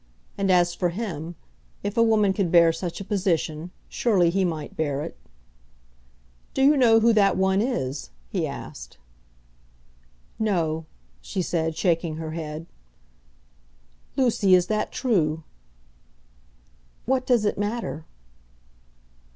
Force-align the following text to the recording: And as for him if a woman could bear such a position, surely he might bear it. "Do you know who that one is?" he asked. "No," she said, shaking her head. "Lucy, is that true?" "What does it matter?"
And 0.35 0.49
as 0.49 0.73
for 0.73 0.89
him 0.89 1.35
if 1.83 1.95
a 1.95 2.01
woman 2.01 2.33
could 2.33 2.51
bear 2.51 2.73
such 2.73 2.99
a 2.99 3.03
position, 3.05 3.69
surely 3.87 4.31
he 4.31 4.43
might 4.43 4.75
bear 4.75 5.03
it. 5.03 5.15
"Do 6.55 6.63
you 6.63 6.75
know 6.75 6.99
who 7.01 7.13
that 7.13 7.37
one 7.37 7.61
is?" 7.61 8.09
he 8.27 8.47
asked. 8.47 8.97
"No," 10.39 10.87
she 11.21 11.43
said, 11.43 11.77
shaking 11.77 12.15
her 12.15 12.31
head. 12.31 12.65
"Lucy, 14.17 14.55
is 14.55 14.65
that 14.73 14.91
true?" 14.91 15.43
"What 17.05 17.27
does 17.27 17.45
it 17.45 17.59
matter?" 17.59 18.07